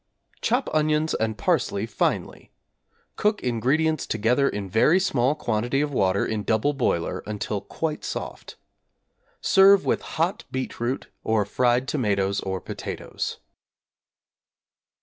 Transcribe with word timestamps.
Chop 0.41 0.67
onions 0.73 1.13
and 1.13 1.37
parsley 1.37 1.85
finely; 1.85 2.51
cook 3.17 3.43
ingredients 3.43 4.07
together 4.07 4.49
in 4.49 4.67
very 4.67 4.99
small 4.99 5.35
quantity 5.35 5.79
of 5.79 5.93
water 5.93 6.25
in 6.25 6.41
double 6.41 6.73
boiler 6.73 7.21
until 7.27 7.61
quite 7.61 8.03
soft. 8.03 8.55
Serve 9.41 9.85
with 9.85 10.01
hot 10.01 10.43
beetroot, 10.51 11.09
or 11.23 11.45
fried 11.45 11.87
tomatoes 11.87 12.39
or 12.39 12.59
potatoes. 12.59 13.37